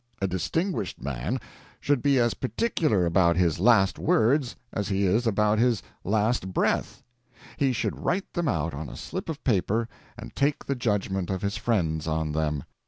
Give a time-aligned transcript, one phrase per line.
[0.19, 1.39] A distinguished man
[1.79, 7.03] should be as particular about his last words as he is about his last breath.
[7.57, 9.87] He should write them out on a slip of paper
[10.17, 12.63] and take the judgment of his friends on them.